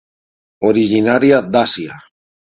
Originària 0.69 1.41
d'Àsia. 1.57 1.99